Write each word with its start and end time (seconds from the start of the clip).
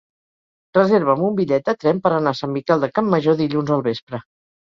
Reserva'm 0.77 1.25
un 1.27 1.35
bitllet 1.39 1.67
de 1.67 1.75
tren 1.83 2.01
per 2.07 2.13
anar 2.15 2.33
a 2.35 2.39
Sant 2.41 2.53
Miquel 2.55 2.81
de 2.85 2.91
Campmajor 2.95 3.39
dilluns 3.43 3.73
al 3.77 3.85
vespre. 3.91 4.25